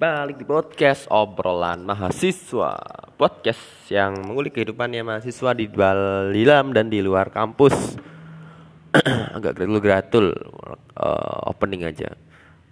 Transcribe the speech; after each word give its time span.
balik 0.00 0.40
di 0.40 0.48
podcast 0.48 1.04
obrolan 1.12 1.84
mahasiswa. 1.84 2.72
Podcast 3.20 3.60
yang 3.92 4.16
mengulik 4.24 4.56
kehidupannya 4.56 5.04
mahasiswa 5.04 5.52
di 5.52 5.68
dalam 5.68 6.72
dan 6.72 6.88
di 6.88 7.04
luar 7.04 7.28
kampus. 7.28 8.00
Agak 9.36 9.60
gratul-gratul 9.60 10.32
uh, 10.96 11.52
opening 11.52 11.84
aja. 11.84 12.16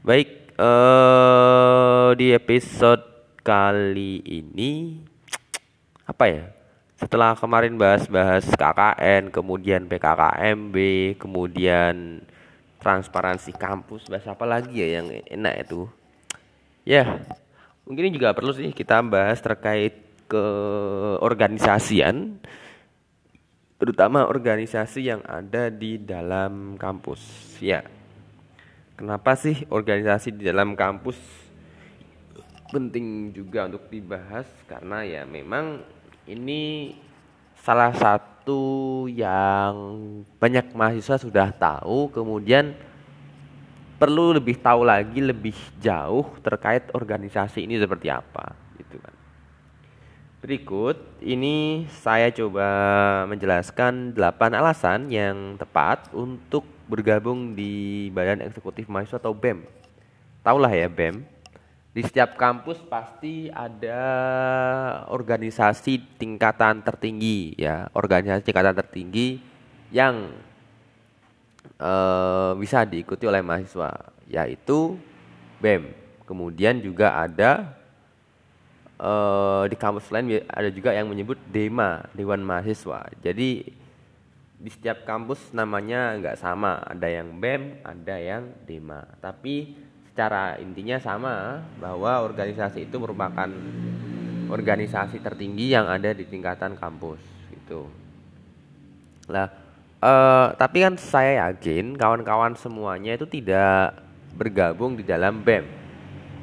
Baik, 0.00 0.56
uh, 0.56 2.16
di 2.16 2.32
episode 2.32 3.04
kali 3.44 4.24
ini 4.24 5.04
Apa 6.08 6.32
ya? 6.32 6.48
Setelah 6.96 7.36
kemarin 7.36 7.76
bahas-bahas 7.76 8.48
KKN, 8.56 9.28
kemudian 9.28 9.84
PKKMB, 9.84 10.76
kemudian 11.20 12.24
transparansi 12.80 13.52
kampus 13.52 14.08
Bahas 14.08 14.24
apa 14.24 14.48
lagi 14.48 14.80
ya 14.80 15.02
yang 15.02 15.12
enak 15.28 15.68
itu 15.68 15.90
Ya, 16.88 17.20
mungkin 17.84 18.08
juga 18.16 18.32
perlu 18.32 18.48
sih 18.56 18.72
kita 18.72 19.04
bahas 19.04 19.44
terkait 19.44 19.92
ke 20.24 20.44
organisasian, 21.20 22.40
terutama 23.76 24.24
organisasi 24.24 25.12
yang 25.12 25.20
ada 25.28 25.68
di 25.68 26.00
dalam 26.00 26.80
kampus. 26.80 27.20
Ya, 27.60 27.84
kenapa 28.96 29.36
sih 29.36 29.68
organisasi 29.68 30.32
di 30.32 30.48
dalam 30.48 30.72
kampus 30.72 31.20
penting 32.72 33.36
juga 33.36 33.68
untuk 33.68 33.84
dibahas? 33.92 34.48
Karena 34.64 35.04
ya 35.04 35.28
memang 35.28 35.84
ini 36.24 36.96
salah 37.60 37.92
satu 37.92 39.04
yang 39.12 39.76
banyak 40.40 40.72
mahasiswa 40.72 41.20
sudah 41.20 41.52
tahu, 41.52 42.08
kemudian 42.08 42.72
perlu 43.98 44.38
lebih 44.38 44.62
tahu 44.62 44.86
lagi 44.86 45.18
lebih 45.18 45.58
jauh 45.82 46.24
terkait 46.40 46.86
organisasi 46.94 47.66
ini 47.66 47.76
seperti 47.82 48.06
apa 48.08 48.54
gitu 48.78 48.96
kan. 49.02 49.14
Berikut 50.38 51.18
ini 51.18 51.90
saya 51.90 52.30
coba 52.30 52.68
menjelaskan 53.26 54.14
8 54.14 54.54
alasan 54.54 55.10
yang 55.10 55.58
tepat 55.58 56.14
untuk 56.14 56.62
bergabung 56.86 57.58
di 57.58 58.06
Badan 58.14 58.46
Eksekutif 58.46 58.86
Mahasiswa 58.86 59.18
atau 59.18 59.34
BEM. 59.34 59.66
Taulah 60.46 60.70
ya 60.70 60.86
BEM. 60.86 61.26
Di 61.90 62.06
setiap 62.06 62.38
kampus 62.38 62.78
pasti 62.86 63.50
ada 63.50 63.98
organisasi 65.10 66.22
tingkatan 66.22 66.86
tertinggi 66.86 67.58
ya, 67.58 67.90
organisasi 67.90 68.46
tingkatan 68.46 68.78
tertinggi 68.78 69.42
yang 69.90 70.30
uh, 71.78 72.52
bisa 72.58 72.84
diikuti 72.84 73.24
oleh 73.24 73.42
mahasiswa 73.42 74.12
yaitu 74.28 74.98
BEM. 75.62 75.90
Kemudian 76.28 76.78
juga 76.84 77.16
ada 77.16 77.72
uh, 79.00 79.64
di 79.64 79.76
kampus 79.78 80.12
lain 80.12 80.44
ada 80.44 80.68
juga 80.68 80.92
yang 80.92 81.08
menyebut 81.08 81.40
DEMA, 81.48 82.12
Dewan 82.12 82.44
Mahasiswa. 82.44 83.08
Jadi 83.24 83.64
di 84.58 84.70
setiap 84.74 85.06
kampus 85.06 85.54
namanya 85.54 86.18
nggak 86.18 86.36
sama, 86.36 86.82
ada 86.82 87.06
yang 87.06 87.38
BEM, 87.38 87.80
ada 87.86 88.16
yang 88.18 88.50
DEMA. 88.66 89.06
Tapi 89.22 89.72
secara 90.10 90.58
intinya 90.58 90.98
sama 90.98 91.62
bahwa 91.78 92.26
organisasi 92.26 92.90
itu 92.90 92.96
merupakan 92.98 93.48
organisasi 94.50 95.22
tertinggi 95.22 95.72
yang 95.72 95.86
ada 95.86 96.10
di 96.10 96.26
tingkatan 96.26 96.74
kampus 96.74 97.22
gitu. 97.54 97.86
Lah 99.30 99.67
Uh, 99.98 100.54
tapi 100.54 100.86
kan 100.86 100.94
saya 100.94 101.50
yakin 101.50 101.98
kawan-kawan 101.98 102.54
semuanya 102.54 103.18
itu 103.18 103.26
tidak 103.26 103.98
bergabung 104.38 104.94
di 104.94 105.02
dalam 105.02 105.42
BEM. 105.42 105.66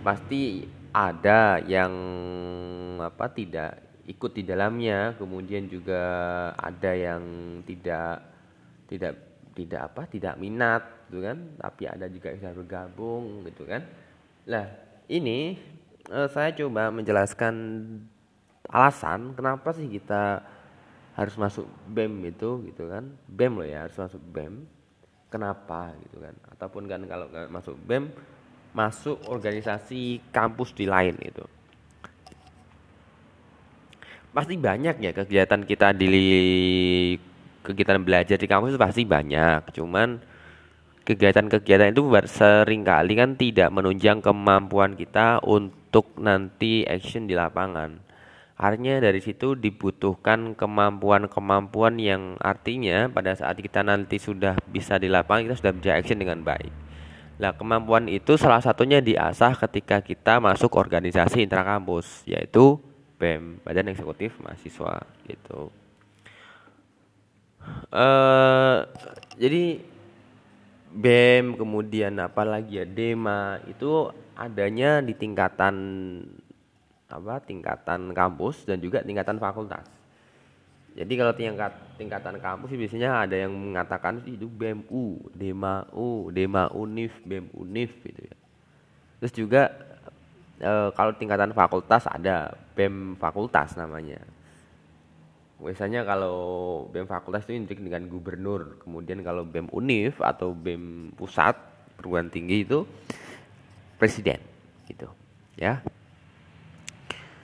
Pasti 0.03 0.67
ada 0.91 1.63
yang 1.63 1.91
apa 2.99 3.31
tidak 3.31 3.79
ikut 4.03 4.31
di 4.35 4.43
dalamnya, 4.43 5.15
kemudian 5.15 5.71
juga 5.71 6.03
ada 6.59 6.91
yang 6.91 7.23
tidak 7.63 8.27
tidak 8.91 9.13
tidak 9.55 9.81
apa 9.87 10.01
tidak 10.11 10.35
minat 10.35 10.83
gitu 11.07 11.23
kan, 11.23 11.37
tapi 11.55 11.83
ada 11.87 12.05
juga 12.11 12.35
yang 12.35 12.59
bergabung 12.59 13.47
gitu 13.47 13.63
kan. 13.63 13.87
Lah, 14.51 14.67
ini 15.07 15.55
uh, 16.11 16.27
saya 16.27 16.51
coba 16.51 16.91
menjelaskan 16.91 17.55
alasan 18.67 19.31
kenapa 19.31 19.71
sih 19.71 19.87
kita 19.87 20.43
harus 21.15 21.35
masuk 21.39 21.65
BEM 21.87 22.27
itu 22.27 22.59
gitu 22.67 22.91
kan. 22.91 23.07
BEM 23.31 23.63
loh 23.63 23.67
ya 23.67 23.87
harus 23.87 23.95
masuk 23.95 24.19
BEM 24.35 24.67
kenapa 25.31 25.95
gitu 26.03 26.19
kan? 26.19 26.35
Ataupun 26.51 26.91
kan 26.91 27.01
kalau 27.07 27.27
masuk 27.47 27.75
BEM 27.87 28.11
masuk 28.75 29.23
organisasi 29.31 30.19
kampus 30.35 30.75
di 30.75 30.83
lain 30.83 31.15
itu. 31.23 31.47
Pasti 34.35 34.59
banyak 34.59 34.99
ya 34.99 35.15
kegiatan 35.15 35.63
kita 35.63 35.95
di 35.95 36.11
kegiatan 37.63 38.03
belajar 38.03 38.35
di 38.35 38.47
kampus 38.51 38.75
pasti 38.75 39.07
banyak. 39.07 39.71
Cuman 39.71 40.19
kegiatan-kegiatan 41.07 41.95
itu 41.95 42.03
sering 42.27 42.83
kali 42.83 43.15
kan 43.15 43.39
tidak 43.39 43.71
menunjang 43.71 44.19
kemampuan 44.19 44.99
kita 44.99 45.39
untuk 45.47 46.11
nanti 46.19 46.83
action 46.83 47.23
di 47.23 47.37
lapangan 47.37 48.04
Artinya 48.55 49.03
dari 49.03 49.19
situ 49.19 49.51
dibutuhkan 49.59 50.55
kemampuan-kemampuan 50.55 51.99
yang 51.99 52.39
artinya 52.39 53.11
pada 53.11 53.35
saat 53.35 53.59
kita 53.59 53.83
nanti 53.83 54.15
sudah 54.15 54.55
bisa 54.71 54.95
di 54.95 55.11
lapangan 55.11 55.51
kita 55.51 55.55
sudah 55.59 55.73
bisa 55.75 55.91
action 55.91 56.23
dengan 56.23 56.39
baik. 56.39 56.71
Nah, 57.35 57.51
kemampuan 57.51 58.07
itu 58.07 58.39
salah 58.39 58.63
satunya 58.63 59.03
diasah 59.03 59.59
ketika 59.59 59.99
kita 59.99 60.39
masuk 60.39 60.71
organisasi 60.79 61.43
intrakampus 61.43 62.23
yaitu 62.23 62.79
BEM, 63.19 63.59
Badan 63.59 63.91
Eksekutif 63.91 64.39
Mahasiswa 64.39 65.03
gitu. 65.27 65.67
Uh, 67.91 68.87
jadi 69.35 69.83
BEM 70.95 71.59
kemudian 71.59 72.15
apa 72.23 72.47
lagi 72.47 72.79
ya 72.79 72.87
DEMA 72.87 73.67
itu 73.67 74.07
adanya 74.39 75.03
di 75.03 75.11
tingkatan 75.11 75.75
apa 77.05 77.37
tingkatan 77.43 78.11
kampus 78.11 78.65
dan 78.65 78.81
juga 78.81 79.05
tingkatan 79.05 79.37
fakultas. 79.37 79.85
Jadi 80.95 81.13
kalau 81.19 81.33
tingkat 81.35 81.73
tingkatan 81.99 82.39
kampus 82.39 82.71
biasanya 82.71 83.27
ada 83.27 83.35
yang 83.35 83.51
mengatakan 83.51 84.23
itu 84.23 84.47
BEMU, 84.47 85.27
DEMAU, 85.35 86.31
DEMA 86.31 86.71
UNIF, 86.71 87.11
BEM 87.27 87.51
UNIF 87.51 87.91
gitu 87.99 88.21
ya. 88.23 88.35
Terus 89.19 89.33
juga 89.35 89.61
e, 90.55 90.71
kalau 90.95 91.11
tingkatan 91.11 91.51
fakultas 91.51 92.07
ada 92.07 92.55
BEM 92.79 93.19
fakultas 93.19 93.75
namanya. 93.75 94.23
Biasanya 95.59 96.07
kalau 96.07 96.39
BEM 96.95 97.11
fakultas 97.11 97.43
itu 97.43 97.59
identik 97.59 97.83
dengan 97.83 98.07
gubernur. 98.07 98.79
Kemudian 98.79 99.19
kalau 99.19 99.43
BEM 99.43 99.67
UNIF 99.75 100.23
atau 100.23 100.55
BEM 100.55 101.11
pusat 101.19 101.59
perguruan 101.99 102.31
tinggi 102.31 102.63
itu 102.63 102.87
presiden 103.99 104.39
gitu. 104.87 105.11
Ya. 105.59 105.83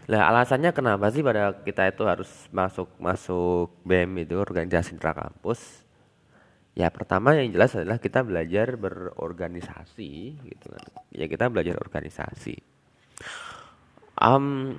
Lah 0.09 0.33
alasannya 0.33 0.73
kenapa 0.73 1.13
sih 1.13 1.21
pada 1.21 1.53
kita 1.61 1.89
itu 1.93 2.03
harus 2.09 2.29
masuk 2.49 2.89
masuk 2.97 3.69
BEM 3.85 4.25
itu 4.25 4.39
organisasi 4.39 4.97
intra 4.97 5.13
kampus? 5.13 5.85
Ya 6.73 6.87
pertama 6.87 7.35
yang 7.35 7.51
jelas 7.51 7.75
adalah 7.75 7.99
kita 7.99 8.23
belajar 8.23 8.79
berorganisasi 8.79 10.39
gitu 10.41 10.67
kan. 10.71 10.85
Ya 11.11 11.27
kita 11.27 11.51
belajar 11.51 11.77
organisasi. 11.77 12.57
Um, 14.17 14.77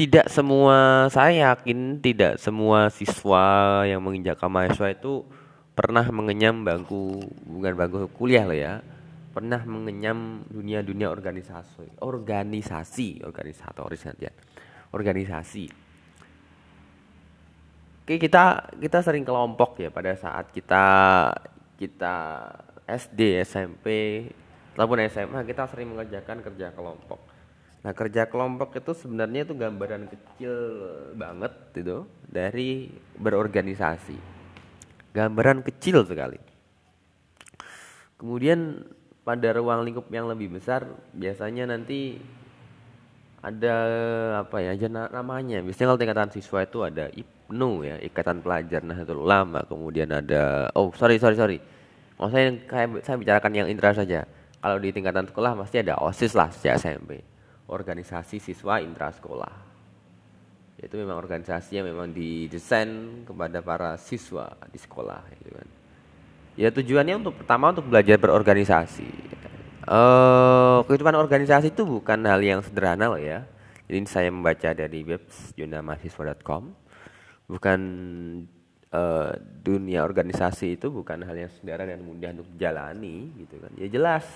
tidak 0.00 0.32
semua 0.32 1.06
saya 1.12 1.52
yakin 1.52 2.00
tidak 2.00 2.40
semua 2.40 2.88
siswa 2.88 3.84
yang 3.84 4.00
menginjak 4.00 4.40
mahasiswa 4.40 4.96
itu 4.96 5.28
pernah 5.76 6.04
mengenyam 6.08 6.64
bangku 6.64 7.20
bukan 7.44 7.72
bangku 7.76 7.98
kuliah 8.16 8.48
loh 8.48 8.56
ya 8.56 8.80
pernah 9.30 9.62
mengenyam 9.62 10.42
dunia-dunia 10.50 11.06
organisasi, 11.06 12.02
organisasi, 12.02 13.22
organisatoris 13.22 14.02
nantian, 14.06 14.34
organisasi. 14.90 15.70
Oke 18.02 18.18
kita 18.18 18.74
kita 18.74 18.98
sering 19.06 19.22
kelompok 19.22 19.78
ya 19.78 19.94
pada 19.94 20.18
saat 20.18 20.50
kita 20.50 20.82
kita 21.78 22.16
SD, 22.90 23.46
SMP, 23.46 23.86
ataupun 24.74 24.98
SMA 25.06 25.46
kita 25.46 25.70
sering 25.70 25.94
mengerjakan 25.94 26.42
kerja 26.42 26.74
kelompok. 26.74 27.22
Nah 27.86 27.94
kerja 27.94 28.26
kelompok 28.26 28.76
itu 28.76 28.92
sebenarnya 28.92 29.46
itu 29.46 29.54
gambaran 29.54 30.10
kecil 30.10 30.54
banget 31.14 31.54
itu 31.78 32.02
dari 32.26 32.90
berorganisasi. 33.14 34.18
Gambaran 35.14 35.62
kecil 35.62 36.02
sekali. 36.02 36.38
Kemudian 38.20 38.84
pada 39.30 39.48
ruang 39.54 39.86
lingkup 39.86 40.10
yang 40.10 40.26
lebih 40.26 40.58
besar 40.58 40.90
biasanya 41.14 41.70
nanti 41.70 42.18
ada 43.40 43.76
apa 44.42 44.58
ya 44.58 44.74
namanya 44.90 45.62
biasanya 45.62 45.86
kalau 45.94 46.00
tingkatan 46.02 46.30
siswa 46.34 46.66
itu 46.66 46.78
ada 46.82 47.08
IPNU 47.14 47.70
ya 47.86 47.96
ikatan 48.02 48.42
pelajar 48.42 48.82
Nahdlatul 48.82 49.22
Ulama 49.22 49.62
kemudian 49.70 50.10
ada 50.10 50.68
oh 50.74 50.90
sorry 50.98 51.22
sorry 51.22 51.38
sorry 51.38 51.58
mau 52.18 52.28
saya 52.28 52.52
saya, 52.66 52.86
saya 53.06 53.16
bicarakan 53.16 53.52
yang 53.54 53.68
intra 53.70 53.94
saja 53.94 54.26
kalau 54.60 54.76
di 54.76 54.92
tingkatan 54.92 55.24
sekolah 55.24 55.56
pasti 55.56 55.80
ada 55.80 55.96
OSIS 56.04 56.36
lah 56.36 56.52
sejak 56.52 56.76
SMP. 56.76 57.24
Organisasi 57.72 58.36
Siswa 58.36 58.76
Intrasekolah. 58.84 59.72
Itu 60.76 61.00
memang 61.00 61.16
organisasi 61.16 61.80
yang 61.80 61.88
memang 61.88 62.12
didesain 62.12 63.24
kepada 63.24 63.64
para 63.64 63.96
siswa 63.96 64.52
di 64.68 64.76
sekolah 64.80 65.20
gitu 65.40 65.52
kan. 65.52 65.68
Ya 66.60 66.68
tujuannya 66.68 67.24
untuk 67.24 67.40
pertama 67.40 67.72
untuk 67.72 67.88
belajar 67.88 68.20
berorganisasi. 68.20 69.08
Uh, 69.88 70.84
kehidupan 70.84 71.16
organisasi 71.16 71.72
itu 71.72 71.88
bukan 71.88 72.20
hal 72.28 72.36
yang 72.44 72.60
sederhana 72.60 73.08
loh 73.08 73.16
ya. 73.16 73.48
Ini 73.88 74.04
saya 74.04 74.28
membaca 74.28 74.68
dari 74.76 75.00
web 75.00 75.24
yunamahasiswa.com. 75.56 76.62
Bukan 77.48 77.80
uh, 78.92 79.32
dunia 79.64 80.04
organisasi 80.04 80.76
itu 80.76 80.92
bukan 80.92 81.24
hal 81.24 81.48
yang 81.48 81.48
sederhana 81.48 81.96
dan 81.96 82.04
mudah 82.04 82.28
untuk 82.36 82.52
dijalani 82.52 83.32
gitu 83.40 83.56
kan. 83.56 83.72
Ya 83.80 83.88
jelas. 83.88 84.28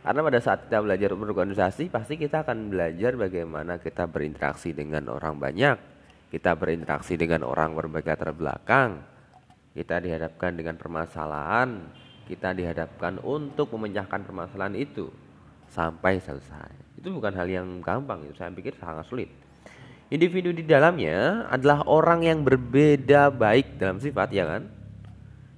Karena 0.00 0.24
pada 0.24 0.40
saat 0.40 0.72
kita 0.72 0.80
belajar 0.80 1.12
berorganisasi 1.12 1.92
pasti 1.92 2.16
kita 2.16 2.48
akan 2.48 2.72
belajar 2.72 3.12
bagaimana 3.12 3.76
kita 3.76 4.08
berinteraksi 4.08 4.72
dengan 4.72 5.04
orang 5.12 5.36
banyak. 5.36 5.76
Kita 6.32 6.56
berinteraksi 6.56 7.20
dengan 7.20 7.44
orang 7.44 7.76
berbagai 7.76 8.08
latar 8.08 8.32
belakang. 8.32 9.11
Kita 9.72 10.00
dihadapkan 10.04 10.52
dengan 10.52 10.76
permasalahan, 10.76 11.88
kita 12.28 12.52
dihadapkan 12.52 13.16
untuk 13.24 13.72
memecahkan 13.72 14.20
permasalahan 14.24 14.76
itu 14.76 15.08
sampai 15.72 16.20
selesai. 16.20 17.00
Itu 17.00 17.16
bukan 17.16 17.32
hal 17.32 17.48
yang 17.48 17.80
gampang, 17.80 18.28
itu 18.28 18.36
saya 18.36 18.52
pikir 18.52 18.76
sangat 18.76 19.08
sulit. 19.08 19.32
Individu 20.12 20.52
di 20.52 20.60
dalamnya 20.68 21.48
adalah 21.48 21.88
orang 21.88 22.20
yang 22.20 22.44
berbeda 22.44 23.32
baik 23.32 23.80
dalam 23.80 23.96
sifat, 23.96 24.28
ya 24.28 24.44
kan? 24.44 24.68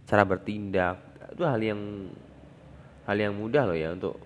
Cara 0.06 0.22
bertindak 0.22 1.14
itu 1.34 1.42
hal 1.42 1.58
yang 1.58 1.80
hal 3.04 3.16
yang 3.18 3.34
mudah 3.34 3.66
loh 3.66 3.74
ya 3.74 3.90
untuk 3.90 4.22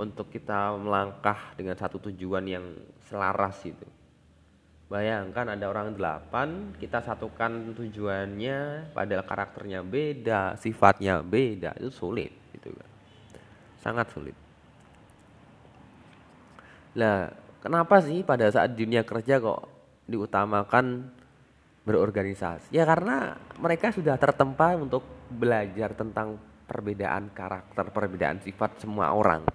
untuk 0.00 0.32
kita 0.32 0.72
melangkah 0.80 1.52
dengan 1.52 1.76
satu 1.76 2.00
tujuan 2.08 2.48
yang 2.48 2.64
selaras 3.04 3.60
itu. 3.68 3.84
Bayangkan 4.90 5.54
ada 5.54 5.70
orang 5.70 5.94
delapan, 5.94 6.74
kita 6.74 6.98
satukan 6.98 7.78
tujuannya, 7.78 8.90
padahal 8.90 9.22
karakternya 9.22 9.86
beda, 9.86 10.58
sifatnya 10.58 11.22
beda, 11.22 11.78
itu 11.78 11.94
sulit, 11.94 12.34
gitu 12.50 12.74
kan. 12.74 12.90
Sangat 13.78 14.10
sulit. 14.10 14.34
Lah, 16.98 17.30
kenapa 17.62 18.02
sih 18.02 18.26
pada 18.26 18.50
saat 18.50 18.74
dunia 18.74 19.06
kerja 19.06 19.38
kok 19.38 19.70
diutamakan 20.10 21.06
berorganisasi? 21.86 22.74
Ya 22.74 22.82
karena 22.82 23.38
mereka 23.62 23.94
sudah 23.94 24.18
tertempa 24.18 24.74
untuk 24.74 25.06
belajar 25.30 25.94
tentang 25.94 26.34
perbedaan 26.66 27.30
karakter, 27.30 27.94
perbedaan 27.94 28.42
sifat 28.42 28.82
semua 28.82 29.14
orang. 29.14 29.46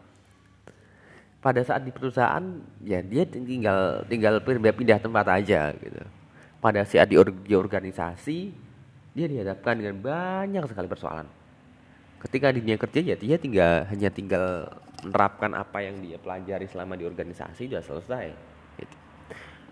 Pada 1.45 1.61
saat 1.61 1.85
di 1.85 1.93
perusahaan, 1.93 2.41
ya 2.81 3.05
dia 3.05 3.21
tinggal 3.29 4.01
tinggal 4.09 4.41
pindah 4.41 4.97
tempat 4.97 5.29
aja 5.29 5.69
gitu. 5.77 6.01
Pada 6.57 6.81
saat 6.81 7.05
di, 7.05 7.21
di 7.21 7.53
organisasi, 7.53 8.49
dia 9.13 9.29
dihadapkan 9.29 9.77
dengan 9.77 10.01
banyak 10.01 10.65
sekali 10.65 10.89
persoalan. 10.89 11.29
Ketika 12.17 12.49
di 12.49 12.65
dunia 12.65 12.81
kerja 12.81 13.13
ya 13.13 13.15
dia 13.15 13.37
tinggal 13.37 13.85
hanya 13.93 14.09
tinggal 14.09 14.73
menerapkan 15.05 15.53
apa 15.53 15.85
yang 15.85 16.01
dia 16.01 16.17
pelajari 16.17 16.65
selama 16.65 16.97
di 16.97 17.05
organisasi 17.05 17.69
sudah 17.69 17.85
selesai. 17.85 18.25
Gitu. 18.81 18.95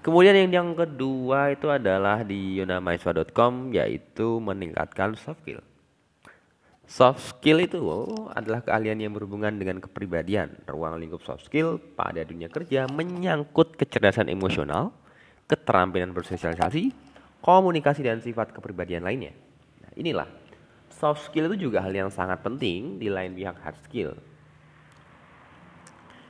Kemudian 0.05 0.37
yang 0.37 0.51
yang 0.53 0.69
kedua 0.77 1.57
itu 1.57 1.73
adalah 1.73 2.21
di 2.21 2.61
yunamaiswa.com 2.61 3.73
yaitu 3.73 4.37
meningkatkan 4.37 5.17
soft 5.17 5.41
skill. 5.41 5.65
Soft 6.83 7.23
skill 7.23 7.63
itu 7.63 7.79
adalah 8.35 8.59
keahlian 8.59 8.99
yang 8.99 9.15
berhubungan 9.15 9.55
dengan 9.55 9.79
kepribadian. 9.79 10.51
Ruang 10.67 10.99
lingkup 10.99 11.23
soft 11.23 11.47
skill 11.47 11.79
pada 11.79 12.27
dunia 12.27 12.51
kerja 12.51 12.91
menyangkut 12.91 13.79
kecerdasan 13.79 14.27
emosional, 14.27 14.91
keterampilan 15.47 16.11
bersosialisasi, 16.11 16.91
komunikasi 17.39 18.03
dan 18.03 18.19
sifat 18.19 18.51
kepribadian 18.51 19.07
lainnya. 19.07 19.31
Nah, 19.79 19.91
inilah 19.95 20.27
soft 20.91 21.31
skill 21.31 21.47
itu 21.55 21.71
juga 21.71 21.79
hal 21.79 21.95
yang 21.95 22.11
sangat 22.11 22.43
penting 22.43 22.99
di 22.99 23.07
lain 23.07 23.31
pihak 23.31 23.57
hard 23.63 23.79
skill. 23.87 24.11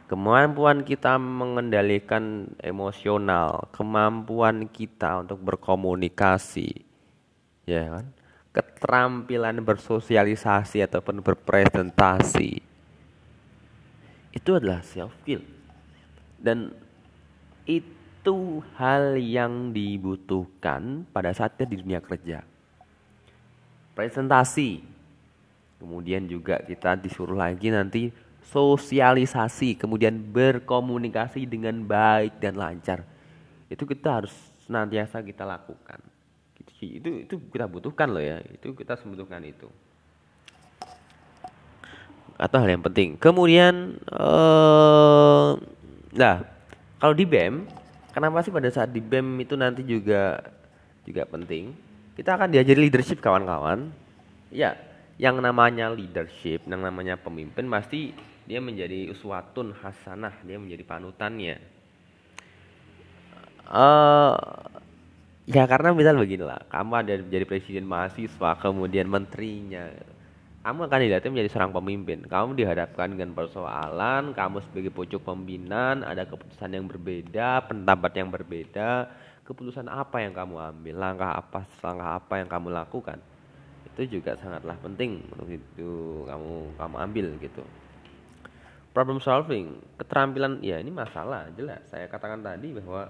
Kemampuan 0.05 0.85
kita 0.85 1.17
mengendalikan 1.17 2.53
emosional, 2.61 3.73
kemampuan 3.73 4.69
kita 4.69 5.25
untuk 5.25 5.41
berkomunikasi, 5.41 6.85
ya 7.65 7.97
kan? 7.97 8.05
Keterampilan 8.53 9.57
bersosialisasi 9.65 10.85
ataupun 10.85 11.25
berpresentasi. 11.25 12.61
Itu 14.29 14.61
adalah 14.61 14.85
self 14.85 15.13
skill. 15.21 15.41
Dan 16.37 16.69
itu 17.65 18.61
hal 18.77 19.17
yang 19.17 19.73
dibutuhkan 19.73 21.01
pada 21.09 21.33
saatnya 21.33 21.65
di 21.65 21.75
dunia 21.81 21.97
kerja. 21.97 22.45
Presentasi. 23.97 24.85
Kemudian 25.81 26.29
juga 26.29 26.61
kita 26.61 26.93
disuruh 26.95 27.35
lagi 27.35 27.73
nanti 27.73 28.13
sosialisasi, 28.53 29.75
kemudian 29.75 30.13
berkomunikasi 30.13 31.49
dengan 31.49 31.81
baik 31.81 32.37
dan 32.37 32.53
lancar. 32.55 33.01
Itu 33.67 33.89
kita 33.89 34.21
harus 34.21 34.33
senantiasa 34.63 35.25
kita 35.25 35.41
lakukan. 35.41 36.12
Itu 36.99 37.09
itu 37.23 37.35
kita 37.51 37.65
butuhkan 37.69 38.11
loh 38.11 38.23
ya. 38.23 38.39
Itu 38.51 38.75
kita 38.75 38.99
membutuhkan 39.03 39.41
itu. 39.43 39.67
Atau 42.37 42.57
hal 42.59 42.69
yang 42.75 42.83
penting. 42.83 43.15
Kemudian 43.17 43.99
eh 44.11 45.49
nah, 46.13 46.35
kalau 46.99 47.15
di 47.15 47.25
BEM, 47.27 47.67
kenapa 48.15 48.43
sih 48.43 48.53
pada 48.53 48.69
saat 48.71 48.91
di 48.91 49.03
BEM 49.03 49.43
itu 49.43 49.55
nanti 49.59 49.81
juga 49.83 50.39
juga 51.07 51.23
penting? 51.27 51.75
Kita 52.13 52.37
akan 52.37 52.53
diajari 52.53 52.87
leadership 52.89 53.19
kawan-kawan. 53.19 53.89
Ya, 54.53 54.77
yang 55.17 55.41
namanya 55.41 55.89
leadership, 55.89 56.65
yang 56.69 56.81
namanya 56.85 57.17
pemimpin 57.17 57.65
pasti 57.69 58.13
dia 58.43 58.59
menjadi 58.59 59.09
uswatun 59.13 59.71
hasanah, 59.71 60.35
dia 60.43 60.59
menjadi 60.59 60.83
panutannya. 60.83 61.57
Uh, 63.63 64.35
ya 65.49 65.63
karena 65.67 65.91
misal 65.91 66.15
beginilah, 66.15 66.67
kamu 66.71 66.91
ada 66.99 67.13
menjadi 67.19 67.45
presiden 67.47 67.85
mahasiswa, 67.87 68.51
kemudian 68.59 69.07
menterinya, 69.07 69.91
kamu 70.63 70.79
akan 70.87 70.99
dilatih 71.03 71.29
menjadi 71.31 71.49
seorang 71.51 71.73
pemimpin. 71.75 72.19
Kamu 72.23 72.55
dihadapkan 72.55 73.11
dengan 73.11 73.35
persoalan, 73.35 74.31
kamu 74.31 74.63
sebagai 74.63 74.91
pucuk 74.95 75.21
pembinaan, 75.27 76.07
ada 76.07 76.23
keputusan 76.23 76.71
yang 76.71 76.87
berbeda, 76.87 77.67
pendapat 77.67 78.11
yang 78.15 78.29
berbeda, 78.31 79.11
keputusan 79.43 79.91
apa 79.91 80.23
yang 80.23 80.31
kamu 80.31 80.55
ambil, 80.59 80.95
langkah 80.95 81.35
apa, 81.35 81.67
langkah 81.83 82.09
apa 82.19 82.33
yang 82.39 82.47
kamu 82.47 82.67
lakukan. 82.71 83.19
Itu 83.93 84.19
juga 84.19 84.39
sangatlah 84.39 84.79
penting 84.79 85.21
untuk 85.35 85.53
itu 85.53 85.89
kamu 86.25 86.79
kamu 86.81 86.95
ambil 86.97 87.27
gitu 87.37 87.63
problem 88.93 89.17
solving, 89.17 89.81
keterampilan 89.97 90.61
ya 90.61 90.77
ini 90.77 90.93
masalah 90.93 91.49
jelas. 91.57 91.81
Saya 91.89 92.05
katakan 92.05 92.45
tadi 92.45 92.77
bahwa 92.77 93.09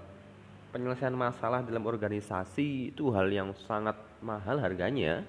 penyelesaian 0.74 1.14
masalah 1.14 1.62
dalam 1.62 1.86
organisasi 1.86 2.90
itu 2.90 3.14
hal 3.14 3.30
yang 3.30 3.54
sangat 3.62 3.94
mahal 4.18 4.58
harganya 4.58 5.22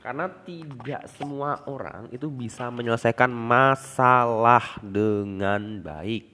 karena 0.00 0.32
tidak 0.48 1.04
semua 1.20 1.60
orang 1.68 2.08
itu 2.08 2.24
bisa 2.32 2.72
menyelesaikan 2.72 3.28
masalah 3.28 4.80
dengan 4.80 5.84
baik. 5.84 6.24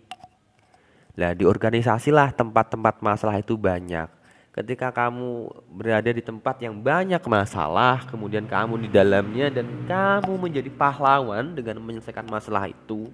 Nah, 1.19 1.35
di 1.35 1.43
organisasi 1.43 2.15
lah 2.15 2.31
tempat-tempat 2.31 3.03
masalah 3.03 3.35
itu 3.43 3.59
banyak. 3.59 4.07
Ketika 4.55 4.95
kamu 4.95 5.51
berada 5.67 6.11
di 6.15 6.23
tempat 6.23 6.63
yang 6.63 6.79
banyak 6.79 7.21
masalah, 7.27 8.07
kemudian 8.07 8.47
kamu 8.47 8.87
di 8.87 8.89
dalamnya 8.89 9.51
dan 9.51 9.67
kamu 9.91 10.39
menjadi 10.39 10.71
pahlawan 10.71 11.53
dengan 11.59 11.83
menyelesaikan 11.83 12.25
masalah 12.31 12.71
itu, 12.71 13.11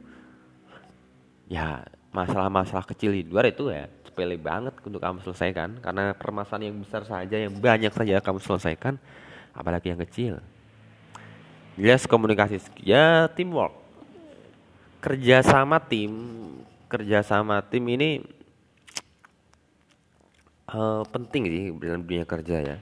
ya 1.48 1.82
masalah-masalah 2.12 2.84
kecil 2.84 3.16
di 3.16 3.24
luar 3.24 3.48
itu 3.48 3.72
ya 3.72 3.88
sepele 4.04 4.36
banget 4.36 4.76
untuk 4.84 5.00
kamu 5.00 5.24
selesaikan. 5.24 5.80
Karena 5.80 6.12
permasalahan 6.12 6.68
yang 6.68 6.76
besar 6.84 7.02
saja 7.08 7.36
yang 7.40 7.56
banyak 7.56 7.90
saja 7.90 8.20
kamu 8.20 8.38
selesaikan 8.44 9.00
apalagi 9.56 9.88
yang 9.90 10.00
kecil. 10.04 10.34
Jelas 11.80 12.04
komunikasi 12.04 12.60
ya 12.84 13.26
teamwork. 13.32 13.72
Kerja 15.02 15.40
sama 15.42 15.80
tim 15.82 16.12
kerja 16.86 17.24
sama 17.24 17.64
tim 17.64 17.80
ini 17.88 18.20
uh, 20.68 21.02
penting 21.08 21.42
sih 21.48 21.64
dalam 21.80 22.04
dunia 22.04 22.28
kerja 22.28 22.56
ya. 22.60 22.76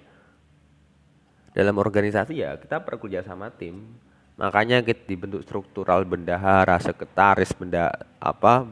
Dalam 1.55 1.79
organisasi 1.79 2.43
ya 2.43 2.59
kita 2.59 2.83
perlu 2.83 3.07
kerja 3.07 3.23
sama 3.23 3.55
tim. 3.55 3.87
Makanya 4.35 4.81
kita 4.83 5.05
dibentuk 5.05 5.45
struktural 5.45 6.03
bendahara, 6.09 6.81
sekretaris, 6.81 7.53
benda 7.53 7.93
apa 8.17 8.65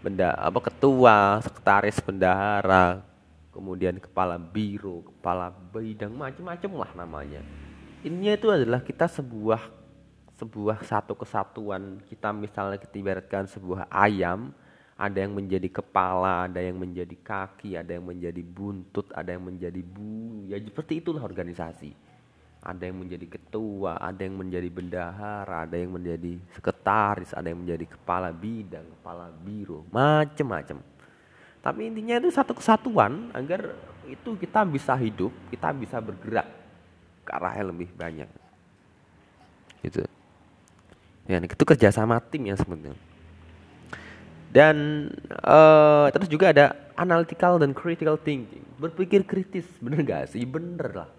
benda 0.00 0.32
apa 0.36 0.58
ketua, 0.64 1.40
sekretaris 1.44 2.00
bendahara, 2.00 3.04
kemudian 3.52 4.00
kepala 4.00 4.40
biro, 4.40 5.04
kepala 5.04 5.52
bidang 5.52 6.16
macam-macam 6.16 6.70
lah 6.80 6.90
namanya. 6.96 7.42
Ini 8.00 8.40
itu 8.40 8.48
adalah 8.48 8.80
kita 8.80 9.04
sebuah 9.06 9.80
sebuah 10.40 10.88
satu 10.88 11.12
kesatuan 11.12 12.00
kita 12.08 12.32
misalnya 12.32 12.80
kita 12.80 12.96
sebuah 13.44 13.92
ayam 13.92 14.56
ada 15.00 15.16
yang 15.24 15.32
menjadi 15.32 15.68
kepala, 15.68 16.44
ada 16.44 16.60
yang 16.60 16.76
menjadi 16.76 17.16
kaki, 17.16 17.72
ada 17.72 17.96
yang 17.96 18.04
menjadi 18.04 18.44
buntut, 18.44 19.08
ada 19.16 19.32
yang 19.32 19.48
menjadi 19.48 19.80
bulu. 19.80 20.44
Ya 20.48 20.60
seperti 20.60 21.00
itulah 21.00 21.24
organisasi. 21.24 21.96
Ada 22.60 22.92
yang 22.92 23.00
menjadi 23.00 23.24
ketua, 23.24 23.96
ada 23.96 24.20
yang 24.20 24.36
menjadi 24.36 24.68
bendahara, 24.68 25.64
ada 25.64 25.80
yang 25.80 25.96
menjadi 25.96 26.36
sekretaris, 26.52 27.32
ada 27.32 27.48
yang 27.48 27.64
menjadi 27.64 27.88
kepala 27.88 28.28
bidang, 28.36 28.84
kepala 29.00 29.32
biro, 29.32 29.88
macam-macam. 29.88 30.84
Tapi 31.64 31.80
intinya 31.88 32.20
itu 32.20 32.28
satu 32.28 32.52
kesatuan 32.52 33.32
agar 33.32 33.72
itu 34.04 34.36
kita 34.36 34.64
bisa 34.68 34.92
hidup, 34.96 35.32
kita 35.48 35.72
bisa 35.72 36.00
bergerak 36.04 36.48
ke 37.24 37.30
arah 37.32 37.56
yang 37.56 37.72
lebih 37.72 37.88
banyak. 37.96 38.28
Gitu. 39.80 40.04
Ya, 41.24 41.40
itu 41.40 41.64
kerjasama 41.64 42.20
tim 42.28 42.44
yang 42.44 42.60
sebenarnya. 42.60 42.96
Dan 44.50 45.06
uh, 45.46 46.10
terus 46.10 46.26
juga 46.26 46.50
ada 46.50 46.74
analytical 46.98 47.56
dan 47.56 47.70
critical 47.70 48.18
thinking. 48.18 48.66
Berpikir 48.76 49.22
kritis, 49.22 49.64
bener 49.78 50.02
gak 50.02 50.34
sih? 50.34 50.42
Bener 50.42 50.90
lah. 50.90 51.10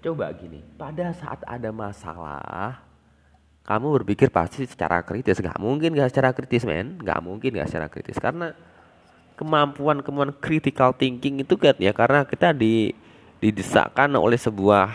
Coba 0.00 0.32
gini, 0.32 0.64
pada 0.80 1.12
saat 1.12 1.44
ada 1.44 1.68
masalah, 1.68 2.80
kamu 3.68 4.00
berpikir 4.00 4.32
pasti 4.32 4.64
secara 4.64 5.04
kritis. 5.04 5.38
Gak 5.38 5.60
mungkin 5.60 5.92
gak 5.92 6.08
secara 6.08 6.32
kritis, 6.32 6.64
men. 6.64 6.96
Gak 7.04 7.20
mungkin 7.20 7.52
gak 7.60 7.68
secara 7.68 7.92
kritis. 7.92 8.16
Karena 8.16 8.56
kemampuan 9.36 10.00
kemampuan 10.00 10.36
critical 10.36 10.92
thinking 10.92 11.40
itu 11.40 11.56
kan 11.56 11.72
ya 11.80 11.96
karena 11.96 12.28
kita 12.28 12.52
di 12.52 12.92
didesakkan 13.40 14.12
oleh 14.12 14.36
sebuah 14.36 14.92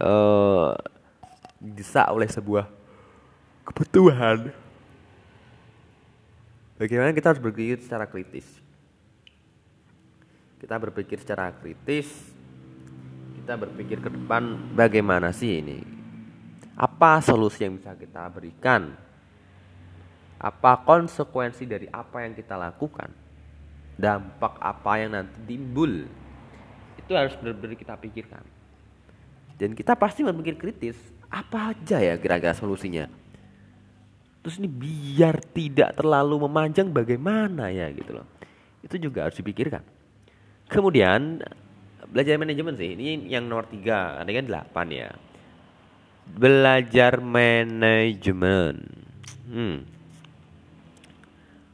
uh, 0.00 0.72
didesak 1.60 2.08
oleh 2.08 2.24
sebuah 2.24 2.64
kebutuhan 3.68 4.48
Bagaimana 6.82 7.14
kita 7.14 7.30
harus 7.30 7.38
berpikir 7.38 7.78
secara 7.78 8.10
kritis? 8.10 8.42
Kita 10.58 10.74
berpikir 10.82 11.14
secara 11.14 11.54
kritis, 11.54 12.31
kita 13.42 13.58
berpikir 13.58 13.98
ke 13.98 14.06
depan 14.06 14.54
bagaimana 14.70 15.34
sih 15.34 15.58
ini? 15.58 15.82
Apa 16.78 17.18
solusi 17.18 17.66
yang 17.66 17.74
bisa 17.74 17.90
kita 17.98 18.30
berikan? 18.30 18.94
Apa 20.38 20.78
konsekuensi 20.86 21.66
dari 21.66 21.90
apa 21.90 22.22
yang 22.22 22.38
kita 22.38 22.54
lakukan? 22.54 23.10
Dampak 23.98 24.62
apa 24.62 24.92
yang 25.02 25.18
nanti 25.18 25.42
timbul? 25.42 26.06
Itu 26.94 27.18
harus 27.18 27.34
benar-benar 27.34 27.74
kita 27.74 27.98
pikirkan. 27.98 28.46
Dan 29.58 29.74
kita 29.74 29.98
pasti 29.98 30.22
berpikir 30.22 30.54
kritis, 30.54 30.94
apa 31.26 31.74
aja 31.74 31.98
ya 31.98 32.14
kira-kira 32.22 32.54
solusinya? 32.54 33.10
Terus 34.46 34.62
ini 34.62 34.70
biar 34.70 35.42
tidak 35.50 35.98
terlalu 35.98 36.46
memanjang 36.46 36.94
bagaimana 36.94 37.74
ya 37.74 37.90
gitu 37.90 38.22
loh. 38.22 38.26
Itu 38.86 39.02
juga 39.02 39.26
harus 39.26 39.34
dipikirkan. 39.34 39.82
Kemudian 40.70 41.42
belajar 42.08 42.34
manajemen 42.40 42.74
sih 42.74 42.94
ini 42.96 43.30
yang 43.30 43.46
nomor 43.46 43.68
tiga, 43.70 44.18
ada 44.18 44.30
kan 44.30 44.46
delapan 44.46 44.86
ya. 44.90 45.08
Belajar 46.22 47.18
manajemen. 47.18 48.74
Hmm. 49.50 49.76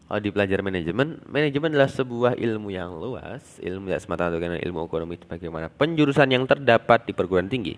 Oh, 0.08 0.16
di 0.16 0.32
pelajar 0.32 0.64
manajemen, 0.64 1.20
manajemen 1.28 1.68
adalah 1.76 1.92
sebuah 1.92 2.32
ilmu 2.40 2.72
yang 2.72 2.96
luas, 2.96 3.60
ilmu 3.60 3.92
tidak 3.92 4.00
semata 4.00 4.32
dengan 4.32 4.56
ilmu 4.56 4.88
ekonomi 4.88 5.20
bagaimana 5.20 5.68
penjurusan 5.68 6.32
yang 6.32 6.48
terdapat 6.48 7.04
di 7.04 7.12
perguruan 7.12 7.44
tinggi. 7.44 7.76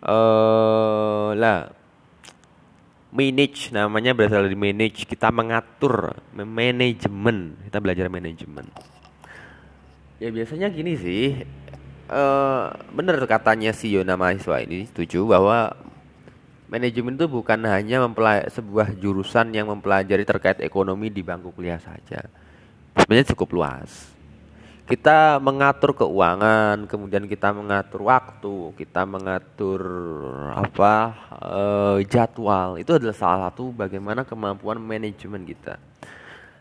Uh, 0.00 1.36
lah, 1.36 1.68
manage 3.16 3.72
namanya 3.72 4.12
berasal 4.12 4.44
dari 4.44 4.58
manage 4.58 5.08
kita 5.08 5.32
mengatur 5.32 6.20
manajemen 6.36 7.56
kita 7.64 7.78
belajar 7.80 8.06
manajemen 8.12 8.68
ya 10.16 10.28
biasanya 10.32 10.72
gini 10.72 10.96
sih 10.96 11.44
uh, 12.08 12.72
bener 12.92 13.20
katanya 13.28 13.70
si 13.76 13.92
Yona 13.92 14.16
mahasiswa 14.16 14.64
ini 14.64 14.88
setuju 14.88 15.28
bahwa 15.28 15.76
manajemen 16.72 17.14
itu 17.14 17.28
bukan 17.28 17.60
hanya 17.68 18.02
sebuah 18.48 18.96
jurusan 18.98 19.52
yang 19.54 19.68
mempelajari 19.68 20.24
terkait 20.24 20.58
ekonomi 20.64 21.12
di 21.12 21.20
bangku 21.20 21.52
kuliah 21.52 21.78
saja 21.78 22.26
sebenarnya 22.96 23.36
cukup 23.36 23.60
luas 23.60 24.16
kita 24.86 25.42
mengatur 25.42 25.98
keuangan, 25.98 26.86
kemudian 26.86 27.26
kita 27.26 27.50
mengatur 27.50 28.06
waktu, 28.06 28.70
kita 28.78 29.02
mengatur 29.02 29.82
apa 30.54 30.94
uh, 31.42 31.98
jadwal. 32.06 32.78
Itu 32.78 32.94
adalah 32.94 33.18
salah 33.18 33.50
satu 33.50 33.74
bagaimana 33.74 34.22
kemampuan 34.22 34.78
manajemen 34.78 35.42
kita. 35.42 35.82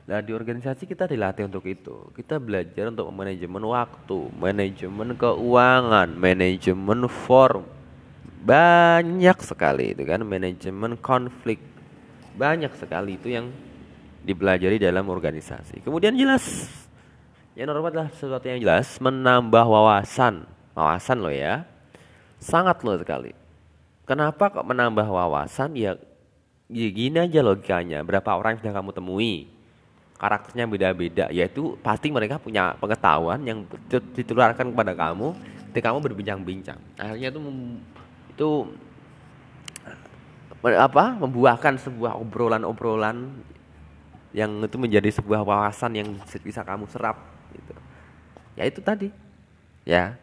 Nah 0.05 0.21
di 0.21 0.37
organisasi 0.37 0.85
kita 0.85 1.09
dilatih 1.09 1.49
untuk 1.49 1.65
itu. 1.65 2.13
Kita 2.13 2.37
belajar 2.37 2.93
untuk 2.93 3.09
manajemen 3.09 3.65
waktu, 3.65 4.29
manajemen 4.37 5.17
keuangan, 5.17 6.13
manajemen 6.13 7.09
form. 7.09 7.65
Banyak 8.45 9.41
sekali 9.41 9.97
itu 9.97 10.05
kan, 10.05 10.21
manajemen 10.21 10.93
konflik. 11.01 11.57
Banyak 12.37 12.69
sekali 12.77 13.17
itu 13.17 13.33
yang 13.33 13.49
dipelajari 14.21 14.77
dalam 14.77 15.09
organisasi. 15.09 15.81
Kemudian 15.81 16.13
jelas 16.13 16.69
yang 17.57 17.73
normal 17.73 17.89
adalah 17.89 18.09
sesuatu 18.13 18.45
yang 18.45 18.61
jelas, 18.61 19.01
menambah 19.01 19.65
wawasan. 19.65 20.45
Wawasan 20.77 21.17
lo 21.17 21.33
ya. 21.33 21.65
Sangat 22.37 22.77
lo 22.85 22.93
sekali. 23.01 23.33
Kenapa 24.05 24.53
kok 24.53 24.69
menambah 24.69 25.09
wawasan? 25.09 25.73
Ya, 25.73 25.97
ya 26.69 26.87
gini 26.93 27.17
aja 27.17 27.41
logikanya. 27.41 28.05
Berapa 28.05 28.37
orang 28.37 28.53
yang 28.53 28.61
sudah 28.61 28.75
kamu 28.77 28.91
temui? 28.93 29.54
Karakternya 30.15 30.65
beda-beda. 30.65 31.25
Yaitu 31.29 31.75
pasti 31.83 32.09
mereka 32.09 32.39
punya 32.39 32.75
pengetahuan 32.79 33.43
yang 33.43 33.67
ditularkan 33.89 34.71
kepada 34.71 34.95
kamu 34.95 35.35
ketika 35.71 35.91
kamu 35.91 36.01
berbincang-bincang. 36.07 36.79
Akhirnya 36.95 37.35
itu 37.35 37.39
itu 38.35 38.49
apa 40.65 41.13
membuahkan 41.19 41.77
sebuah 41.77 42.17
obrolan-obrolan 42.17 43.37
yang 44.35 44.51
itu 44.63 44.75
menjadi 44.75 45.09
sebuah 45.15 45.47
wawasan 45.47 45.91
yang 45.95 46.09
bisa 46.43 46.63
kamu 46.63 46.87
serap 46.91 47.19
gitu. 47.55 47.75
Ya 48.55 48.63
itu 48.67 48.79
tadi. 48.79 49.11
Ya. 49.83 50.19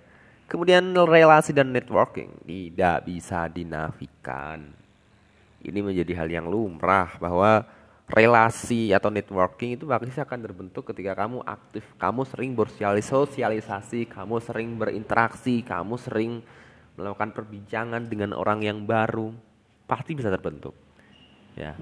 Kemudian 0.48 0.84
relasi 0.92 1.56
dan 1.56 1.72
networking 1.72 2.28
tidak 2.44 3.08
bisa 3.08 3.48
dinafikan. 3.48 4.72
Ini 5.64 5.80
menjadi 5.80 6.12
hal 6.18 6.28
yang 6.28 6.50
lumrah 6.50 7.16
bahwa 7.16 7.64
relasi 8.12 8.92
atau 8.92 9.08
networking 9.08 9.80
itu 9.80 9.88
pasti 9.88 10.20
akan 10.20 10.40
terbentuk 10.44 10.84
ketika 10.92 11.16
kamu 11.24 11.40
aktif, 11.48 11.82
kamu 11.96 12.28
sering 12.28 12.52
bersosialisasi, 12.52 14.04
kamu 14.04 14.36
sering 14.44 14.76
berinteraksi, 14.76 15.64
kamu 15.64 15.96
sering 15.96 16.44
melakukan 17.00 17.32
perbincangan 17.32 18.04
dengan 18.04 18.36
orang 18.36 18.60
yang 18.60 18.84
baru, 18.84 19.32
pasti 19.88 20.12
bisa 20.12 20.28
terbentuk. 20.28 20.76
Ya, 21.56 21.72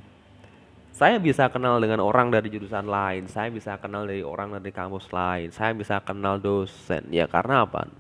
saya 0.95 1.19
bisa 1.19 1.51
kenal 1.51 1.83
dengan 1.83 1.99
orang 1.99 2.31
dari 2.31 2.47
jurusan 2.47 2.87
lain, 2.87 3.27
saya 3.27 3.51
bisa 3.51 3.75
kenal 3.83 4.07
dari 4.07 4.23
orang 4.23 4.55
dari 4.55 4.71
kampus 4.71 5.11
lain, 5.11 5.51
saya 5.51 5.75
bisa 5.75 5.99
kenal 5.99 6.39
dosen. 6.39 7.11
Ya 7.11 7.27
karena 7.27 7.67
apa? 7.67 7.91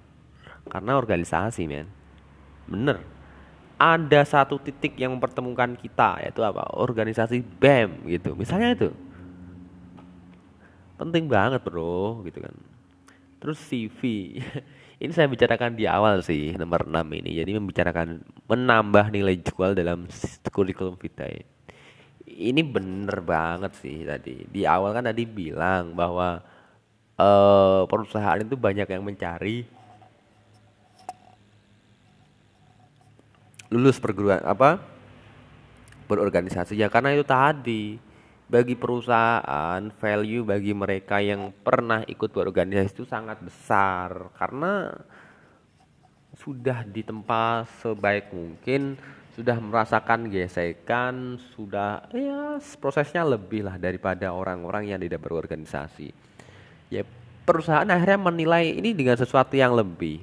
Karena 0.71 0.95
organisasi, 0.95 1.67
men. 1.67 1.91
Bener. 2.71 3.20
Ada 3.81 4.29
satu 4.29 4.61
titik 4.61 5.01
yang 5.01 5.17
mempertemukan 5.17 5.73
kita, 5.81 6.21
yaitu 6.21 6.45
apa? 6.45 6.69
Organisasi 6.77 7.41
BEM 7.41 8.05
gitu. 8.13 8.37
Misalnya 8.37 8.77
itu. 8.77 8.91
Penting 11.01 11.33
banget, 11.33 11.65
Bro, 11.65 12.21
gitu 12.29 12.45
kan. 12.45 12.53
Terus 13.41 13.57
CV. 13.57 14.01
ini 15.03 15.13
saya 15.17 15.33
bicarakan 15.33 15.81
di 15.81 15.89
awal 15.89 16.21
sih, 16.21 16.53
nomor 16.61 16.85
6 16.85 17.01
ini. 17.25 17.41
Jadi 17.41 17.57
membicarakan 17.57 18.21
menambah 18.45 19.09
nilai 19.09 19.41
jual 19.41 19.73
dalam 19.73 20.05
kurikulum 20.53 21.01
vitae 21.01 21.41
ini 22.31 22.63
bener 22.63 23.19
banget 23.21 23.75
sih 23.77 24.07
tadi. 24.07 24.47
Di 24.47 24.63
awal 24.65 24.95
kan 24.95 25.05
tadi 25.11 25.27
bilang 25.27 25.93
bahwa 25.99 26.41
uh, 27.19 27.83
perusahaan 27.91 28.41
itu 28.41 28.55
banyak 28.55 28.87
yang 28.87 29.03
mencari 29.03 29.67
lulus 33.71 34.03
perguruan 34.03 34.43
apa 34.43 34.83
berorganisasi 36.11 36.75
ya 36.75 36.91
karena 36.91 37.15
itu 37.15 37.23
tadi 37.23 37.97
bagi 38.51 38.75
perusahaan 38.75 39.79
value 39.95 40.43
bagi 40.43 40.75
mereka 40.75 41.23
yang 41.23 41.55
pernah 41.63 42.03
ikut 42.03 42.35
berorganisasi 42.35 42.91
itu 42.99 43.07
sangat 43.07 43.39
besar 43.39 44.35
karena 44.35 44.91
sudah 46.35 46.83
ditempa 46.83 47.69
sebaik 47.79 48.35
mungkin 48.35 48.99
sudah 49.41 49.57
merasakan 49.57 50.29
gesekan, 50.29 51.41
sudah 51.57 52.05
ya 52.13 52.59
prosesnya 52.77 53.25
lebih 53.25 53.65
lah 53.65 53.81
daripada 53.81 54.35
orang-orang 54.35 54.93
yang 54.93 55.01
tidak 55.01 55.23
berorganisasi. 55.23 56.13
Ya 56.91 57.07
perusahaan 57.47 57.89
akhirnya 57.89 58.21
menilai 58.21 58.75
ini 58.75 58.93
dengan 58.93 59.17
sesuatu 59.17 59.55
yang 59.55 59.73
lebih. 59.73 60.21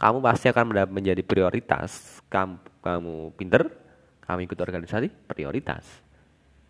Kamu 0.00 0.24
pasti 0.24 0.48
akan 0.48 0.88
menjadi 0.88 1.20
prioritas. 1.20 2.24
Kamu, 2.32 2.80
kamu 2.80 3.36
pinter, 3.36 3.68
kamu 4.24 4.48
ikut 4.48 4.56
organisasi 4.56 5.12
prioritas. 5.28 5.84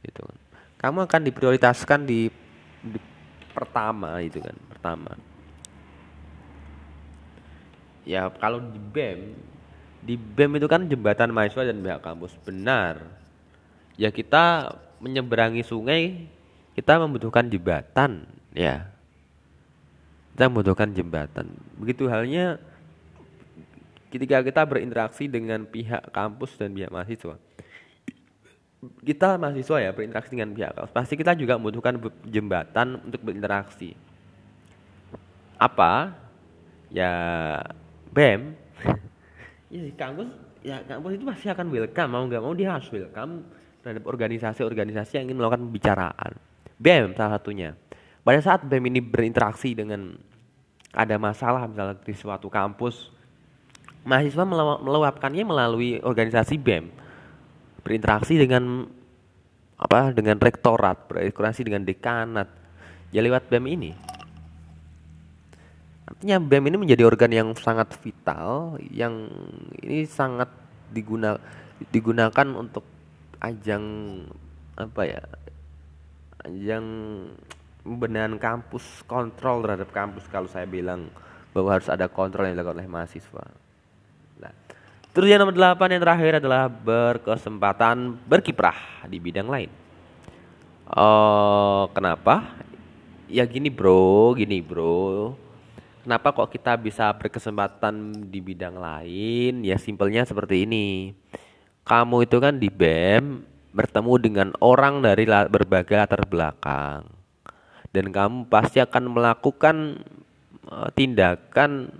Gitu 0.02 0.18
kan. 0.18 0.38
Kamu 0.82 1.06
akan 1.06 1.20
diprioritaskan 1.30 2.10
di, 2.10 2.26
di 2.82 2.98
pertama 3.54 4.18
itu 4.18 4.42
kan 4.42 4.56
pertama. 4.66 5.14
Ya 8.02 8.26
kalau 8.32 8.58
di 8.58 8.80
BEM 8.80 9.20
di 10.00 10.16
BEM 10.16 10.56
itu 10.56 10.66
kan 10.66 10.88
jembatan 10.88 11.30
mahasiswa 11.30 11.68
dan 11.68 11.84
pihak 11.84 12.00
kampus. 12.00 12.32
Benar. 12.42 13.04
Ya 14.00 14.08
kita 14.08 14.74
menyeberangi 14.98 15.62
sungai 15.62 16.26
kita 16.72 16.96
membutuhkan 16.96 17.46
jembatan 17.52 18.24
ya. 18.56 18.88
Kita 20.32 20.48
membutuhkan 20.48 20.96
jembatan. 20.96 21.52
Begitu 21.76 22.08
halnya 22.08 22.56
ketika 24.10 24.42
kita 24.42 24.66
berinteraksi 24.66 25.30
dengan 25.30 25.62
pihak 25.64 26.10
kampus 26.10 26.58
dan 26.58 26.74
pihak 26.74 26.90
mahasiswa. 26.90 27.38
Kita 28.80 29.38
mahasiswa 29.38 29.76
ya 29.78 29.90
berinteraksi 29.94 30.34
dengan 30.34 30.50
pihak 30.50 30.74
kampus. 30.74 30.92
Pasti 30.92 31.14
kita 31.14 31.38
juga 31.38 31.56
membutuhkan 31.56 31.96
jembatan 32.26 32.98
untuk 33.06 33.22
berinteraksi. 33.22 33.94
Apa? 35.56 36.18
Ya 36.90 37.14
BEM 38.10 38.58
ya 39.70 39.86
kampus 39.94 40.28
ya 40.66 40.82
kampus 40.82 41.14
itu 41.14 41.24
pasti 41.24 41.46
akan 41.46 41.66
welcome. 41.70 42.10
Mau 42.10 42.24
nggak 42.26 42.42
mau 42.42 42.54
dia 42.58 42.74
harus 42.74 42.90
welcome 42.90 43.46
terhadap 43.80 44.04
organisasi-organisasi 44.10 45.22
yang 45.22 45.24
ingin 45.30 45.38
melakukan 45.38 45.62
pembicaraan. 45.70 46.32
BEM 46.80 47.14
salah 47.14 47.38
satunya. 47.38 47.78
Pada 48.26 48.40
saat 48.42 48.66
BEM 48.66 48.90
ini 48.90 49.00
berinteraksi 49.00 49.76
dengan 49.76 50.18
ada 50.90 51.16
masalah 51.22 51.70
misalnya 51.70 52.02
di 52.02 52.14
suatu 52.18 52.50
kampus 52.50 53.19
mahasiswa 54.04 54.44
meluapkannya 54.80 55.44
melalui 55.44 56.00
organisasi 56.00 56.56
BEM 56.56 56.88
berinteraksi 57.80 58.36
dengan 58.36 58.88
apa 59.80 60.12
dengan 60.12 60.36
rektorat 60.36 61.08
berinteraksi 61.08 61.64
dengan 61.64 61.84
dekanat. 61.84 62.48
Ya 63.10 63.24
lewat 63.26 63.50
BEM 63.50 63.66
ini. 63.66 63.90
Artinya 66.06 66.38
BEM 66.38 66.70
ini 66.70 66.76
menjadi 66.78 67.02
organ 67.06 67.32
yang 67.34 67.48
sangat 67.58 67.90
vital, 67.98 68.78
yang 68.86 69.26
ini 69.82 70.06
sangat 70.06 70.46
diguna, 70.94 71.38
digunakan 71.90 72.46
untuk 72.54 72.86
ajang 73.42 73.82
apa 74.78 75.02
ya, 75.06 75.22
ajang 76.46 76.86
pembenahan 77.82 78.38
kampus, 78.38 79.02
kontrol 79.10 79.66
terhadap 79.66 79.90
kampus. 79.90 80.26
Kalau 80.30 80.46
saya 80.46 80.70
bilang 80.70 81.10
bahwa 81.50 81.74
harus 81.74 81.90
ada 81.90 82.06
kontrol 82.06 82.46
yang 82.46 82.54
dilakukan 82.54 82.78
oleh 82.78 82.90
mahasiswa. 82.90 83.59
Terus 85.10 85.26
yang 85.26 85.42
nomor 85.42 85.54
delapan 85.54 85.98
yang 85.98 86.02
terakhir 86.06 86.32
adalah 86.38 86.70
berkesempatan 86.70 88.14
berkiprah 88.30 89.06
di 89.10 89.18
bidang 89.18 89.50
lain. 89.50 89.70
Oh, 90.86 91.90
kenapa? 91.90 92.54
Ya 93.30 93.46
gini 93.46 93.70
bro, 93.70 94.34
gini 94.34 94.58
bro 94.58 95.38
Kenapa 96.00 96.32
kok 96.32 96.50
kita 96.50 96.80
bisa 96.80 97.12
berkesempatan 97.12 98.24
di 98.32 98.40
bidang 98.40 98.80
lain? 98.80 99.60
Ya 99.60 99.76
simpelnya 99.76 100.24
seperti 100.24 100.64
ini. 100.64 101.12
Kamu 101.84 102.24
itu 102.24 102.40
kan 102.40 102.56
di 102.56 102.72
BEM 102.72 103.44
bertemu 103.76 104.12
dengan 104.16 104.48
orang 104.64 105.04
dari 105.04 105.28
berbagai 105.28 106.00
latar 106.00 106.24
belakang. 106.24 107.04
Dan 107.92 108.08
kamu 108.16 108.48
pasti 108.48 108.80
akan 108.80 109.12
melakukan 109.12 110.00
uh, 110.72 110.88
tindakan 110.96 111.92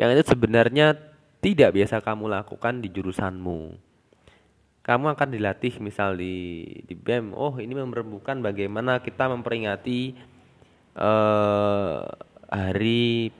yang 0.00 0.16
itu 0.16 0.32
sebenarnya 0.32 1.11
tidak 1.42 1.74
biasa 1.74 1.98
kamu 1.98 2.30
lakukan 2.30 2.78
di 2.78 2.88
jurusanmu. 2.94 3.74
Kamu 4.82 5.06
akan 5.14 5.28
dilatih 5.34 5.82
misal 5.82 6.14
di 6.14 6.62
di 6.86 6.94
BEM, 6.94 7.34
oh 7.34 7.58
ini 7.58 7.74
memerlukan 7.74 8.38
bagaimana 8.38 9.02
kita 9.02 9.30
memperingati 9.30 10.14
uh, 10.98 12.02
hari 12.46 13.30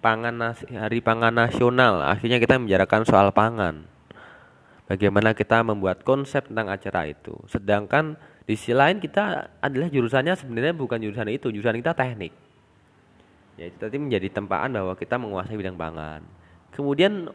pangan 0.00 0.56
hari 0.56 1.00
pangan 1.04 1.32
nasional. 1.32 2.00
Akhirnya 2.04 2.40
kita 2.40 2.56
membicarakan 2.56 3.04
soal 3.04 3.28
pangan. 3.36 3.84
Bagaimana 4.88 5.32
kita 5.32 5.64
membuat 5.64 6.04
konsep 6.04 6.48
tentang 6.48 6.68
acara 6.72 7.08
itu. 7.08 7.36
Sedangkan 7.48 8.16
di 8.44 8.56
sisi 8.56 8.76
lain 8.76 9.00
kita 9.00 9.48
adalah 9.64 9.88
jurusannya 9.88 10.36
sebenarnya 10.36 10.76
bukan 10.76 11.00
jurusan 11.00 11.28
itu 11.32 11.48
jurusan 11.48 11.80
kita 11.80 11.96
teknik. 11.96 12.32
Ya 13.56 13.68
tadi 13.76 13.96
menjadi 13.96 14.28
tempaan 14.28 14.72
bahwa 14.76 14.92
kita 14.96 15.16
menguasai 15.16 15.56
bidang 15.56 15.76
pangan 15.76 16.41
kemudian 16.72 17.30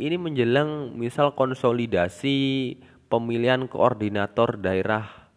ini 0.00 0.16
menjelang 0.18 0.94
misal 0.94 1.34
konsolidasi 1.38 2.74
pemilihan 3.06 3.66
koordinator 3.70 4.58
daerah 4.58 5.30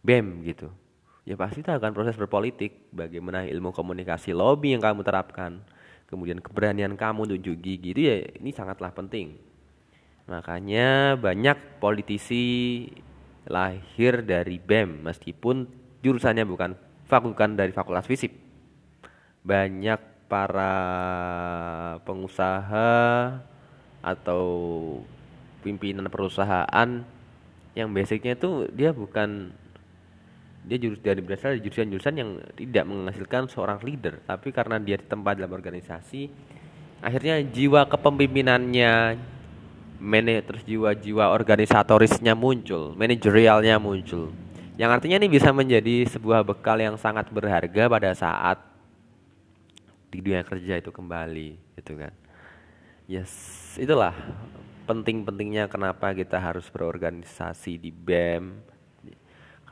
BEM 0.00 0.46
gitu. 0.48 0.72
Ya 1.22 1.38
pasti 1.38 1.62
itu 1.62 1.70
akan 1.70 1.94
proses 1.94 2.18
berpolitik. 2.18 2.90
Bagaimana 2.90 3.46
ilmu 3.46 3.70
komunikasi 3.70 4.34
lobby 4.34 4.74
yang 4.74 4.82
kamu 4.82 5.06
terapkan 5.06 5.62
kemudian 6.12 6.44
keberanian 6.44 6.92
kamu 6.92 7.24
untuk 7.24 7.40
gigi 7.40 7.80
itu 7.80 8.00
ya 8.04 8.20
ini 8.36 8.52
sangatlah 8.52 8.92
penting. 8.92 9.40
Makanya 10.28 11.16
banyak 11.16 11.80
politisi 11.80 12.84
lahir 13.48 14.20
dari 14.20 14.60
BEM 14.60 15.08
meskipun 15.08 15.64
jurusannya 16.04 16.44
bukan 16.44 16.76
fakultas 17.08 17.56
dari 17.56 17.72
fakultas 17.72 18.04
fisip. 18.04 18.28
Banyak 19.42 20.21
para 20.32 20.72
pengusaha 22.08 22.88
atau 24.00 24.44
pimpinan 25.60 26.08
perusahaan 26.08 27.04
yang 27.76 27.88
basicnya 27.92 28.32
itu 28.32 28.64
dia 28.72 28.96
bukan 28.96 29.52
dia 30.64 30.78
jurus 30.80 31.04
dari 31.04 31.20
berasal 31.20 31.52
dari 31.52 31.68
jurusan-jurusan 31.68 32.14
yang 32.16 32.40
tidak 32.56 32.84
menghasilkan 32.88 33.50
seorang 33.52 33.84
leader. 33.84 34.24
Tapi 34.24 34.48
karena 34.56 34.80
dia 34.80 34.96
tempat 34.96 35.36
dalam 35.36 35.52
organisasi 35.52 36.32
akhirnya 37.04 37.44
jiwa 37.44 37.84
kepemimpinannya 37.92 39.20
manajer 40.00 40.42
terus 40.48 40.62
jiwa-jiwa 40.64 41.28
organisatorisnya 41.28 42.32
muncul 42.32 42.96
manajerialnya 42.96 43.76
muncul. 43.76 44.32
Yang 44.80 44.90
artinya 44.96 45.16
ini 45.20 45.28
bisa 45.28 45.52
menjadi 45.52 46.08
sebuah 46.08 46.40
bekal 46.40 46.80
yang 46.80 46.96
sangat 46.96 47.28
berharga 47.28 47.92
pada 47.92 48.16
saat 48.16 48.71
di 50.12 50.20
dunia 50.20 50.44
kerja 50.44 50.76
itu 50.76 50.92
kembali 50.92 51.80
gitu 51.80 51.96
kan. 51.96 52.12
Yes 53.08 53.32
itulah 53.80 54.12
penting-pentingnya 54.84 55.72
kenapa 55.72 56.12
kita 56.12 56.36
harus 56.36 56.68
berorganisasi 56.68 57.80
di 57.80 57.88
BEM 57.88 58.60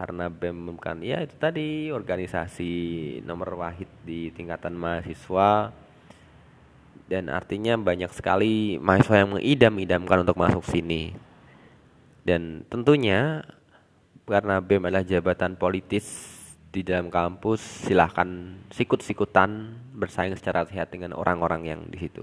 karena 0.01 0.33
BEM 0.33 0.81
kan 0.81 1.05
ya 1.05 1.21
itu 1.21 1.37
tadi 1.37 1.93
organisasi 1.93 2.73
nomor 3.21 3.53
wahid 3.61 3.93
di 4.01 4.33
tingkatan 4.33 4.73
mahasiswa. 4.73 5.77
Dan 7.11 7.27
artinya 7.27 7.75
banyak 7.75 8.09
sekali 8.15 8.79
mahasiswa 8.79 9.21
yang 9.21 9.35
mengidam-idamkan 9.37 10.23
untuk 10.25 10.39
masuk 10.39 10.65
sini. 10.65 11.13
Dan 12.25 12.65
tentunya 12.71 13.45
karena 14.25 14.63
BEM 14.63 14.89
adalah 14.89 15.05
jabatan 15.05 15.59
politis 15.59 16.40
di 16.71 16.87
dalam 16.87 17.11
kampus 17.11 17.91
silahkan 17.91 18.27
sikut-sikutan 18.71 19.75
bersaing 19.95 20.39
secara 20.39 20.63
sehat 20.71 20.95
dengan 20.95 21.19
orang-orang 21.19 21.67
yang 21.67 21.81
di 21.91 21.99
situ. 21.99 22.23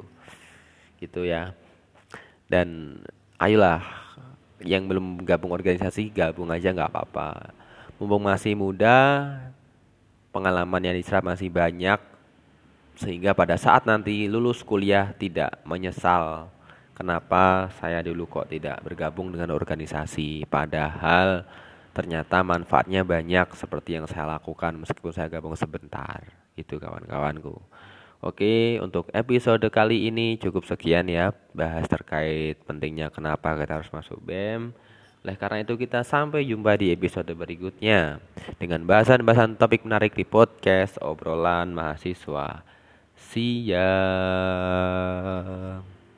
Gitu 0.97 1.27
ya. 1.27 1.51
Dan 2.47 2.99
ayolah 3.37 3.83
yang 4.63 4.87
belum 4.87 5.21
gabung 5.27 5.51
organisasi 5.51 6.15
gabung 6.15 6.47
aja 6.49 6.71
nggak 6.71 6.89
apa-apa. 6.89 7.53
Mumpung 7.99 8.23
masih 8.23 8.55
muda, 8.55 8.95
pengalaman 10.31 10.85
yang 10.85 10.95
diserap 10.95 11.27
masih 11.27 11.51
banyak, 11.51 11.99
sehingga 12.97 13.35
pada 13.35 13.59
saat 13.59 13.85
nanti 13.85 14.25
lulus 14.25 14.63
kuliah 14.65 15.13
tidak 15.17 15.61
menyesal 15.65 16.49
kenapa 16.97 17.69
saya 17.77 18.01
dulu 18.01 18.25
kok 18.25 18.49
tidak 18.49 18.81
bergabung 18.81 19.29
dengan 19.29 19.53
organisasi, 19.53 20.49
padahal 20.49 21.45
ternyata 21.97 22.45
manfaatnya 22.45 23.01
banyak 23.01 23.57
seperti 23.57 23.97
yang 23.97 24.05
saya 24.05 24.37
lakukan 24.37 24.77
meskipun 24.77 25.09
saya 25.09 25.33
gabung 25.33 25.57
sebentar. 25.57 26.21
Itu 26.53 26.77
kawan-kawanku. 26.77 27.57
Oke, 28.21 28.77
untuk 28.81 29.09
episode 29.13 29.65
kali 29.73 30.09
ini 30.09 30.37
cukup 30.37 30.65
sekian 30.69 31.09
ya 31.09 31.33
bahas 31.57 31.89
terkait 31.89 32.61
pentingnya 32.69 33.09
kenapa 33.09 33.57
kita 33.57 33.81
harus 33.81 33.89
masuk 33.89 34.21
BEM. 34.21 34.77
Oleh 35.25 35.35
karena 35.37 35.65
itu 35.65 35.73
kita 35.73 36.05
sampai 36.05 36.45
jumpa 36.45 36.77
di 36.77 36.93
episode 36.93 37.33
berikutnya 37.33 38.21
dengan 38.61 38.85
bahasan-bahasan 38.85 39.57
topik 39.57 39.81
menarik 39.81 40.13
di 40.13 40.25
podcast 40.25 41.01
obrolan 41.01 41.73
mahasiswa. 41.73 42.61
See 43.17 43.73
ya. 43.73 43.89